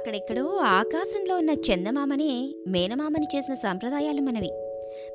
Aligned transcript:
అక్కడెక్కడో 0.00 0.56
ఆకాశంలో 0.56 1.36
ఉన్న 1.36 1.50
చందమామనే 1.50 2.54
మేనమామని 2.68 3.26
చేసిన 3.36 3.54
సంప్రదాయాలు 3.54 4.20
మనవి. 4.20 4.50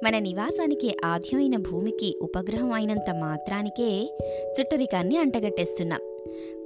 మన 0.03 0.19
నివాసానికి 0.19 0.97
ఆద్యమైన 1.05 1.57
భూమికి 1.57 2.19
ఉపగ్రహం 2.21 2.73
అయినంత 2.73 3.15
మాత్రానికే 3.19 4.17
చుట్టరికాన్ని 4.59 5.17
అంటగట్టేస్తున్నాం. 5.17 5.99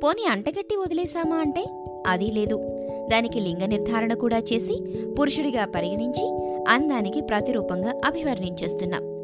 పోనీ 0.03 0.25
అంటగట్టి 0.29 0.75
వదిలేశామా 0.75 1.35
అంటే? 1.35 1.65
అది 2.07 2.25
లేదు. 2.25 2.55
దానికి 3.11 3.39
లింగ 3.39 3.65
నిర్ధారణ 3.65 4.13
కూడా 4.13 4.37
చేసి 4.37 4.83
పురుషుడిగా 5.19 5.65
పరిగణించి 5.65 6.25
అందానికి 6.69 7.21
ప్రతిరూపంగా 7.21 7.93
అభివర్ణించేస్తున్నాం. 8.05 9.19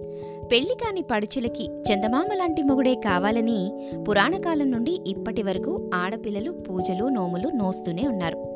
పెళ్ళి 0.51 0.75
కాని 0.75 1.01
పడుచులకి 1.01 1.65
చందమామ 1.65 2.33
లాంటి 2.33 2.63
మొగుడే 2.63 2.95
కావాలని 2.95 3.91
పురాణకాలం 4.09 4.71
నుండి 4.71 4.99
ఇప్పటి 5.07 5.43
వరకు 5.43 5.91
ఆడపిల్లలు 5.93 6.51
పూజలు 6.51 7.07
నోములు 7.09 7.49
నోస్తూనే 7.49 8.07
ఉన్నారు. 8.07 8.54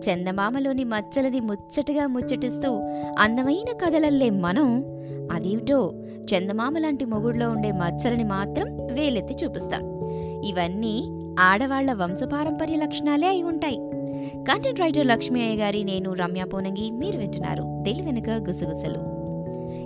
చందమామలోని 0.00 0.84
మచ్చలని 0.84 1.40
ముచ్చటగా 1.40 2.06
ముచ్చటిస్తూ 2.06 2.80
అందమైన 3.18 3.76
కథలల్లే 3.84 4.30
మనం. 4.30 4.84
అదేమిటో 5.32 5.92
చందమామ 6.24 6.78
లాంటి 6.78 7.04
మొగుడులో 7.04 7.50
ఉండే 7.50 7.72
మచ్చలని 7.72 8.24
మాత్రం 8.24 8.76
వేలెత్తి 8.92 9.36
చూపిస్తాం. 9.44 9.80
ఇవన్నీ 10.44 11.08
ఆడవాళ్ళ 11.40 11.92
వంశపారంపర్య 11.92 12.76
లక్షణాలే 12.76 13.26
అయి 13.26 13.42
ఉంటాయి. 13.42 13.76
కంటెంట్ 14.44 14.80
రైటర్ 14.80 15.06
లక్ష్మీ 15.06 15.40
అయ్య 15.40 15.62
గారి 15.62 15.84
నేను 15.84 16.12
రమ్య 16.12 16.44
పోనంగి 16.44 16.90
మీరు 16.90 17.18
వింటున్నారు 17.18 17.62
తెలివెనక 17.62 18.48
గుసగుసలు. 18.48 19.14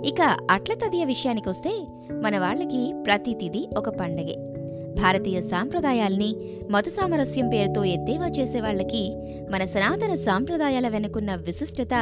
ఇక 0.05 0.37
అట్ల 0.51 0.73
తదియ 0.73 1.05
విషయానికొస్తే 1.05 1.87
మన 2.11 2.39
వాళ్ళకి 2.39 2.93
ప్రతి 3.05 3.33
తిది 3.33 3.69
ఒక 3.77 3.89
పండగే. 3.89 4.48
భారతీయ 4.97 5.41
సాంప్రదాయాల్ని 5.41 6.35
మత 6.71 6.89
సామరస్యం 6.89 7.49
పేరుతో 7.49 7.83
ఎద్దేవా 7.83 8.27
చేసేవాళ్ళకి 8.27 9.11
మన 9.51 9.65
సనాతన 9.65 10.15
సాంప్రదాయాల 10.15 10.87
వెనుకున్న 10.87 11.35
విశిష్టత 11.35 11.93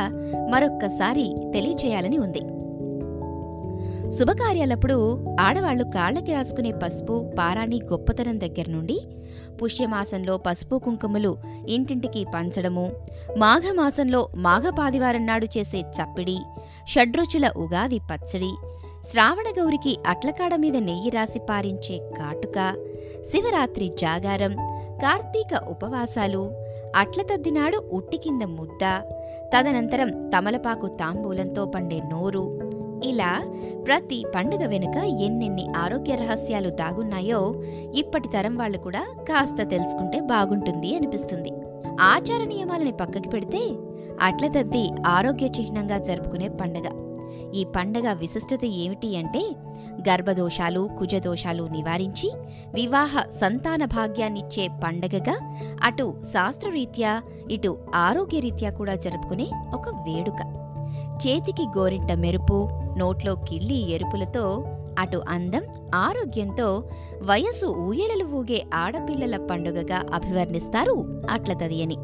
మరొక్కసారి 0.52 1.36
తెలియచేయాలని 1.54 2.18
ఉంది. 2.18 2.44
శుభకార్యాలప్పుడు 4.12 5.26
ఆడవాళ్ళు 5.40 5.84
కాళ్ళకి 5.84 6.34
రాసుకునే 6.34 6.72
పసుపు 6.72 7.32
పారాణి 7.40 7.80
గొప్పతనం 7.84 8.40
దగ్గర 8.40 8.66
నుండి 8.70 9.00
పుష్యమాసంలో 9.64 10.38
పసుపు 10.38 10.76
కుంకుమలు 10.76 11.38
ఇంటింటికి 11.70 12.26
పంచడము 12.36 12.92
మాఘమాసంలో 13.38 14.30
మాఘపాదివారం 14.36 15.26
నాడు 15.26 15.46
చేసే 15.46 15.80
చప్పిడి 15.80 16.38
షడ్రుచుల 16.88 17.52
ఉగాది 17.58 18.00
పచ్చడి 18.00 18.52
శ్రావణగౌరికి 19.12 19.98
అట్లకాడ 20.08 20.56
మీద 20.56 20.78
నెయ్యి 20.78 21.10
రాసి 21.10 21.40
పారించే 21.40 21.98
కాటుక 22.18 22.58
శివరాత్రి 23.32 23.88
జాగారం 23.88 24.54
కార్తీక 25.04 25.64
ఉపవాసాలు 25.68 26.52
అట్లతద్దినాడు 26.96 27.78
ఉట్టి 27.92 28.18
కింద 28.18 28.42
ముద్ద 28.42 28.84
తదనంతరం 29.54 30.30
తమలపాకు 30.30 30.88
తాంబూలంతో 30.88 31.66
పండే 31.66 32.02
నోరు. 32.12 32.44
ఇలా 33.04 33.32
ప్రతి 33.88 34.26
పండుగ 34.36 34.66
వెనుక 34.66 34.98
ఎన్నెన్ని 34.98 35.66
ఆరోగ్య 35.78 36.16
రహస్యాలు 36.16 36.70
దాగున్నాయో 36.70 37.64
ఇప్పటి 37.96 38.28
తరం 38.28 38.56
వాళ్ళు 38.58 38.78
కూడా 38.78 39.06
కాస్త 39.20 39.70
తెలుసుకుంటే 39.70 40.20
బాగుంటుంది 40.20 40.96
అనిపిస్తుంది. 40.96 41.52
ఆచార 42.02 42.44
నియమాలని 42.44 42.92
పక్కకి 42.92 43.30
పెడితే 43.30 43.64
అట్లతద్ది 44.22 44.92
ఆరోగ్య 45.08 45.46
చిహ్నంగా 45.46 45.98
జరుపుకునే 45.98 46.48
పండుగ. 46.48 47.07
ఈ 47.56 47.64
పండగ 47.64 48.14
విశిష్టత 48.14 48.66
ఏమిటి 48.66 49.18
అంటే 49.18 49.56
గర్భదోషాలు 50.10 50.90
కుజదోషాలు 51.00 51.64
నివారించి 51.64 52.32
వివాహ 52.74 53.22
సంతాన 53.22 53.86
భాగ్యాన్నిచ్చే 53.86 54.68
పండగగా 54.84 55.56
అటు 55.84 56.22
శాస్త్రరీత్యా 56.34 57.22
ఇటు 57.52 57.78
ఆరోగ్యరీత్యా 57.96 58.72
కూడా 58.72 58.96
జరుపుకునే 58.96 59.48
ఒక 59.74 59.90
వేడుక. 59.90 60.68
చేతికి 61.28 61.62
గోరింట 61.78 62.12
మెరుపు 62.12 62.70
నోట్లో 62.98 63.36
కిళ్ళి 63.36 63.92
ఎరుపులతో 63.92 64.64
అటు 65.00 65.22
అందం 65.30 65.62
ఆరోగ్యంతో 65.96 66.84
వయసు 67.22 67.66
ఊయలలు 67.66 68.26
ఊగే 68.26 68.66
ఆడపిల్లల 68.74 69.48
పండుగగా 69.52 70.04
అభివర్ణిస్తారు 70.14 71.26
అట్లతది 71.30 71.84
అని 71.84 71.98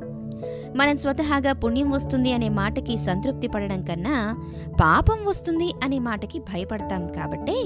మనం 0.76 0.98
స్వతహాగా 0.98 1.54
పుణ్యం 1.54 1.90
వస్తుంది 1.90 2.34
అనే 2.34 2.50
మాటకి 2.50 2.98
సంతృప్తి 2.98 3.48
పడడం 3.48 3.84
కన్నా 3.84 4.38
పాపం 4.82 5.26
వస్తుంది 5.26 5.72
అనే 5.84 6.00
మాటకి 6.00 6.40
భయపడతాం 6.40 7.08
కాబట్టే 7.08 7.64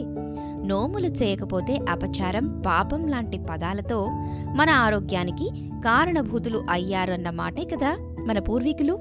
నోములు 0.68 1.08
చేయకపోతే 1.08 1.80
అపచారం 1.90 2.64
పాపం 2.66 3.08
లాంటి 3.08 3.40
పదాలతో 3.50 4.08
మన 4.56 4.70
ఆరోగ్యానికి 4.70 5.50
కారణభూతులు 5.74 6.64
అయ్యారన్న 6.70 7.30
మాటే 7.30 7.64
కదా 7.64 7.98
మన 8.26 8.40
పూర్వీకులు. 8.40 8.94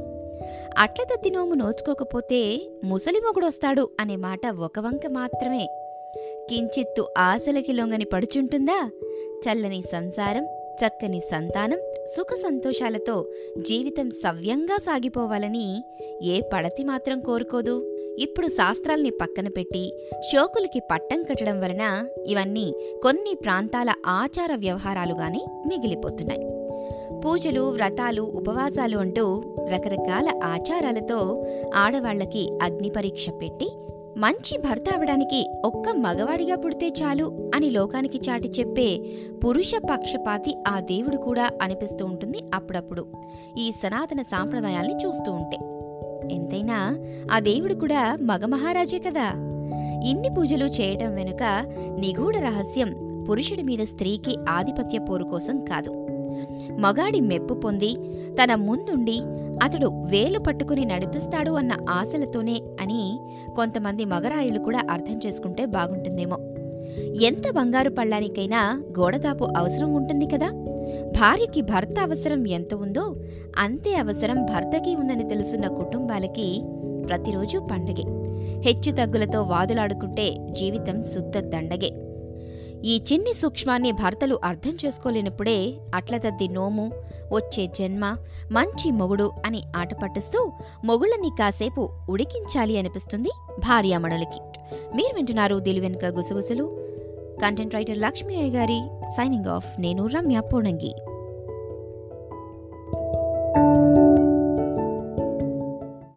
అట్లతద్ది 0.79 1.31
నోము 1.31 1.55
నోచుకోకపోతే 1.55 2.71
ముసలి 2.85 3.19
మొగుడొస్తాడు 3.19 3.91
అనే 4.01 4.17
మాట 4.17 4.41
ఒక 4.47 4.79
వంక 4.79 5.01
మాత్రమే. 5.11 5.69
కించిత్తు 6.51 7.09
ఆశలకి 7.19 7.73
లొంగని 7.73 8.05
పడుచుంటుందా? 8.05 8.91
చల్లని 9.17 9.83
సంసారం 9.83 10.45
చక్కని 10.87 11.21
సంతానం 11.21 11.79
సుఖ 12.07 12.27
సంతోషాలతో 12.43 13.27
జీవితం 13.59 14.11
సవ్యంగా 14.11 14.77
సాగిపోవాలని 14.77 15.85
ఏ 16.23 16.41
పడతి 16.53 16.85
మాత్రం 16.85 17.21
కోరుకోదు. 17.21 17.97
ఇప్పుడు 18.19 18.47
శాస్త్రాల్ని 18.47 19.11
పక్కన 19.11 19.49
పెట్టి 19.49 19.93
షోకులకి 20.33 20.81
పట్టం 20.93 21.23
కట్టడం 21.23 21.61
వలన 21.61 22.07
ఇవన్నీ 22.27 22.75
కొన్ని 23.03 23.35
ప్రాంతాల 23.35 23.93
ఆచార 24.07 24.55
వ్యవహారాలుగానే 24.55 25.47
మిగిలిపోతున్నాయి. 25.69 26.47
పూజలు 27.25 27.61
వ్రతాలు 27.61 28.23
ఉపవాసాలు 28.23 28.99
అంటూ 28.99 29.57
రకరకాల 29.75 30.41
ఆచారాలతో 30.45 31.47
ఆడవాళ్ళకి 31.75 32.59
అగ్ని 32.63 32.91
పరీక్ష 32.91 33.29
పెట్టి 33.29 33.71
మంచి 34.17 34.59
భర్త 34.59 34.85
అవడానికి 34.95 35.51
ఒక్క 35.65 35.89
మగవాడిగా 35.89 36.57
పుడితే 36.57 36.89
చాలు 36.89 37.51
అని 37.55 37.71
లోకానికి 37.71 38.21
చాటి 38.31 38.49
చెప్పే 38.49 39.01
పురుష 39.45 39.73
పక్షపాతి 39.91 40.57
ఆ 40.69 40.81
దేవుడు 40.81 41.17
కూడా 41.17 41.51
అనిపిస్తూ 41.63 42.07
ఉంటుంది 42.07 42.39
అప్పుడప్పుడు. 42.55 43.07
ఈ 43.59 43.73
సనాతన 43.73 44.23
సాంప్రదాయాల్ని 44.23 44.95
చూస్తూ 44.95 45.33
ఉంటే. 45.33 45.57
ఎంతైనా 46.35 46.99
ఆ 47.33 47.41
దేవుడు 47.41 47.75
కూడా 47.75 48.17
మగ 48.23 48.45
మహారాజే 48.45 48.99
కదా. 48.99 49.33
ఇన్ని 50.05 50.31
పూజలు 50.39 50.65
చేయటం 50.65 51.15
వెనుక 51.15 51.43
నిగూఢ 51.99 52.37
రహస్యం 52.37 53.23
పురుషుడి 53.31 53.63
మీద 53.63 53.79
స్త్రీకి 53.79 54.37
ఆధిపత్య 54.49 54.99
పోరు 54.99 55.25
కోసం 55.25 55.65
కాదు. 55.65 56.03
మగాడి 56.79 57.21
మెప్పు 57.21 57.55
పొంది 57.55 57.97
తన 58.43 58.55
ముందుండి 58.55 59.21
అతడు 59.63 59.87
వేలు 59.87 60.39
పట్టుకుని 60.39 60.85
నడిపిస్తాడు 60.85 61.51
అన్న 61.51 61.73
ఆశలతోనే 61.91 62.61
అని 62.81 63.19
కొంతమంది 63.57 64.05
మగరాయులు 64.05 64.59
కూడా 64.59 64.81
అర్థం 64.91 65.21
చేసుకుంటే 65.27 65.67
బాగుంటుందేమో. 65.67 66.37
ఎంత 67.23 67.53
బంగారు 67.55 67.91
పళ్ళానికైనా 67.91 68.83
గోడదాపు 68.99 69.45
అవసరం 69.57 69.95
ఉంటుంది 69.95 70.27
కదా? 70.27 70.51
భార్యకి 71.11 71.61
భర్త 71.63 71.95
అవసరం 72.03 72.47
ఎంత 72.47 72.75
ఉందో 72.75 73.17
అంతే 73.59 73.95
అవసరం 73.95 74.45
భర్తకి 74.45 74.97
ఉందని 74.97 75.29
తెలుసున్న 75.29 75.69
కుటుంబాలకి 75.69 76.63
ప్రతిరోజు 77.09 77.59
పండగే. 77.59 78.03
హెచ్చుతగ్గులతో 78.61 79.43
వాదులాడుకుంటే 79.43 80.37
జీవితం 80.51 81.05
శుద్ధ 81.05 81.39
దండగే. 81.39 82.06
ఈ 82.85 83.03
చిన్ని 83.13 83.33
సూక్ష్మాన్ని 83.35 83.93
భర్తలు 83.93 84.41
అర్థం 84.45 84.77
చేసుకోలేనప్పుడే 84.85 85.75
అట్లతద్ది 85.95 86.49
నోము 86.49 86.93
వచ్చే 87.33 87.67
జన్మ 87.67 88.17
మంచి 88.53 88.91
మొగుడు 88.91 89.33
అని 89.47 89.63
ఆటపట్టిస్తూ 89.77 90.53
మొగుళ్ళని 90.85 91.31
కాసేపు 91.39 91.91
ఉడికించాలి 92.11 92.79
అనిపిస్తుంది 92.79 93.29
భార్యామణులకి. 93.59 94.41
మీరు 94.97 95.15
వింటున్నారు 95.15 95.57
దిలు 95.57 95.81
వెనుక 95.81 96.05
గుసగుసలు. 96.05 96.87
కంటెంట్ 97.43 97.75
రైటర్ 97.75 97.99
లక్ష్మీ 97.99 98.51
గారి 98.51 98.81
సైనింగ్ 99.17 99.47
ఆఫ్ 99.47 99.81
నేను 99.81 100.07
రమ్య 100.07 100.41
పూణంగి 100.41 100.95